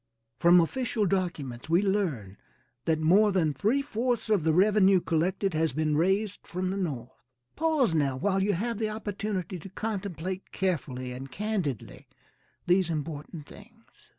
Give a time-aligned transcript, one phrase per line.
[0.39, 2.35] From official documents we learn
[2.85, 7.11] that more than three fourths of the revenue collected has been raised from the North.
[7.55, 12.07] Pause now while you have the opportunity to contemplate carefully and candidly
[12.65, 13.83] these important things.